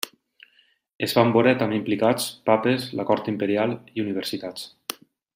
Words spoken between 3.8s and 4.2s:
i